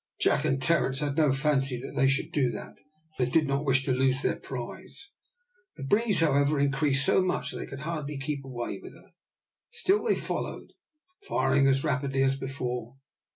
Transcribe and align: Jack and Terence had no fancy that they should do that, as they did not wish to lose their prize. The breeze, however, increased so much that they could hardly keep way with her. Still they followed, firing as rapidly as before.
Jack 0.19 0.45
and 0.45 0.59
Terence 0.59 0.97
had 0.99 1.15
no 1.15 1.31
fancy 1.31 1.79
that 1.79 1.93
they 1.95 2.07
should 2.07 2.31
do 2.31 2.49
that, 2.49 2.69
as 2.69 2.73
they 3.19 3.25
did 3.29 3.45
not 3.47 3.63
wish 3.65 3.83
to 3.85 3.91
lose 3.91 4.23
their 4.23 4.35
prize. 4.39 5.09
The 5.77 5.83
breeze, 5.83 6.21
however, 6.21 6.59
increased 6.59 7.05
so 7.05 7.21
much 7.21 7.51
that 7.51 7.57
they 7.59 7.67
could 7.67 7.81
hardly 7.81 8.17
keep 8.17 8.41
way 8.43 8.79
with 8.81 8.93
her. 8.95 9.11
Still 9.69 10.03
they 10.03 10.15
followed, 10.15 10.71
firing 11.27 11.67
as 11.67 11.83
rapidly 11.83 12.23
as 12.23 12.35
before. 12.35 12.95